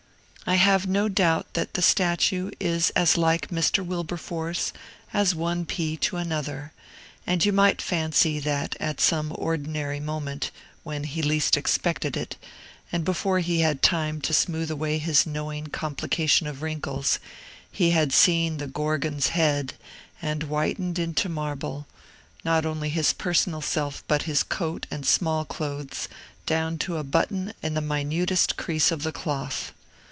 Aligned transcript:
I 0.43 0.55
have 0.55 0.85
no 0.87 1.07
doubt 1.07 1.53
that 1.53 1.75
the 1.75 1.81
statue 1.81 2.51
is 2.59 2.89
as 2.89 3.15
like 3.15 3.49
Mr. 3.51 3.85
Wilberforce 3.85 4.73
as 5.13 5.33
one 5.35 5.65
pea 5.65 5.95
to 5.97 6.17
another, 6.17 6.73
and 7.25 7.45
you 7.45 7.53
might 7.53 7.81
fancy, 7.81 8.37
that, 8.39 8.75
at 8.79 8.99
some 8.99 9.31
ordinary 9.35 10.01
moment, 10.01 10.51
when 10.83 11.05
he 11.05 11.21
least 11.21 11.55
expected 11.55 12.17
it, 12.17 12.35
and 12.91 13.05
before 13.05 13.39
he 13.39 13.61
had 13.61 13.81
time 13.81 14.19
to 14.21 14.33
smooth 14.33 14.69
away 14.69 14.97
his 14.97 15.25
knowing 15.25 15.67
complication 15.67 16.47
of 16.47 16.61
wrinkles, 16.63 17.19
he 17.71 17.91
had 17.91 18.11
seen 18.11 18.57
the 18.57 18.67
Gorgon's 18.67 19.29
head, 19.29 19.75
and 20.21 20.43
whitened 20.43 20.99
into 20.99 21.29
marble, 21.29 21.87
not 22.43 22.65
only 22.65 22.89
his 22.89 23.13
personal 23.13 23.61
self, 23.61 24.03
but 24.07 24.23
his 24.23 24.43
coat 24.43 24.85
and 24.91 25.05
small 25.05 25.45
clothes, 25.45 26.09
down 26.45 26.77
to 26.79 26.97
a 26.97 27.03
button 27.05 27.53
and 27.63 27.77
the 27.77 27.79
minutest 27.79 28.57
crease 28.57 28.91
of 28.91 29.03
the 29.03 29.13
cloth. 29.13 29.71